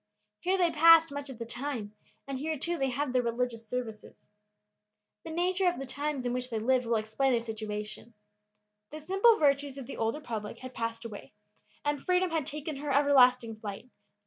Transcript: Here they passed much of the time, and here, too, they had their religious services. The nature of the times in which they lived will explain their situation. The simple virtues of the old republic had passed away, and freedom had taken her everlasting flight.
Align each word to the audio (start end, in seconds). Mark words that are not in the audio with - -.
Here 0.39 0.57
they 0.57 0.71
passed 0.71 1.11
much 1.11 1.29
of 1.29 1.37
the 1.37 1.45
time, 1.45 1.93
and 2.27 2.39
here, 2.39 2.57
too, 2.57 2.75
they 2.79 2.89
had 2.89 3.13
their 3.13 3.21
religious 3.21 3.67
services. 3.67 4.27
The 5.23 5.29
nature 5.29 5.67
of 5.69 5.77
the 5.77 5.85
times 5.85 6.25
in 6.25 6.33
which 6.33 6.49
they 6.49 6.57
lived 6.57 6.87
will 6.87 6.95
explain 6.95 7.33
their 7.33 7.39
situation. 7.39 8.15
The 8.89 8.99
simple 8.99 9.37
virtues 9.37 9.77
of 9.77 9.85
the 9.85 9.97
old 9.97 10.15
republic 10.15 10.57
had 10.57 10.73
passed 10.73 11.05
away, 11.05 11.33
and 11.85 12.01
freedom 12.01 12.31
had 12.31 12.47
taken 12.47 12.77
her 12.77 12.89
everlasting 12.89 13.57
flight. 13.57 13.91